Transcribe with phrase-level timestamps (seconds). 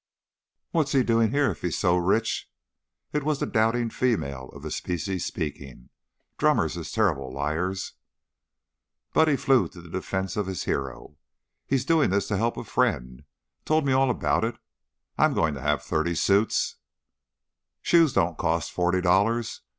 [0.71, 2.49] "What's he doin' here if he's so rich?"
[3.13, 5.91] It was the doubting female of the species speaking.
[6.39, 7.93] "Drummers is terrible liars."
[9.13, 11.17] Buddy flew to the defense of his hero.
[11.67, 13.25] "He's doin' this to he'p a friend.
[13.63, 14.57] Told me all about it.
[15.19, 16.77] I'm goin' to have thirty suits"
[17.83, 19.61] "Shoes don't cost forty dollars.